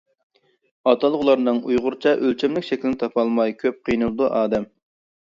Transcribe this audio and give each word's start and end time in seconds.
ئاتالغۇلارنىڭ 0.91 1.61
ئۇيغۇرچە 1.69 2.15
ئۆلچەملىك 2.17 2.69
شەكلىنى 2.73 3.01
تاپالماي 3.07 3.57
كۆپ 3.63 3.81
قىينىلىدۇ 3.89 4.37
ئادەم. 4.37 4.71